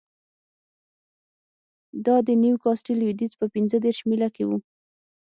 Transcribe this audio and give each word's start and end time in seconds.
دا 2.05 2.15
د 2.27 2.29
نیوکاسټل 2.43 2.97
لوېدیځ 2.99 3.33
په 3.39 3.45
پنځه 3.53 3.77
دېرش 3.85 3.99
میله 4.09 4.29
کې 4.35 4.43
و 4.47 4.51